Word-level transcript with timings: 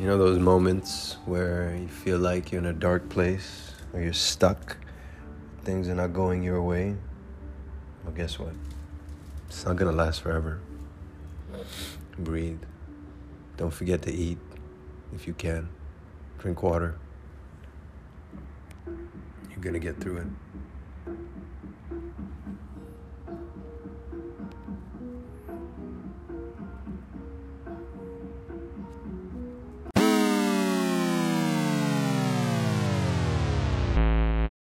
You 0.00 0.06
know 0.06 0.16
those 0.16 0.38
moments 0.38 1.18
where 1.26 1.76
you 1.76 1.86
feel 1.86 2.18
like 2.18 2.50
you're 2.50 2.62
in 2.62 2.66
a 2.66 2.72
dark 2.72 3.10
place 3.10 3.74
or 3.92 4.00
you're 4.00 4.14
stuck, 4.14 4.78
things 5.62 5.90
are 5.90 5.94
not 5.94 6.14
going 6.14 6.42
your 6.42 6.62
way? 6.62 6.96
Well, 8.02 8.14
guess 8.14 8.38
what? 8.38 8.54
It's 9.46 9.66
not 9.66 9.76
gonna 9.76 9.92
last 9.92 10.22
forever. 10.22 10.58
Breathe. 12.18 12.62
Don't 13.58 13.74
forget 13.74 14.00
to 14.02 14.10
eat 14.10 14.38
if 15.14 15.26
you 15.26 15.34
can. 15.34 15.68
Drink 16.38 16.62
water. 16.62 16.96
You're 19.50 19.60
gonna 19.60 19.78
get 19.78 20.00
through 20.00 20.16
it. 20.16 20.26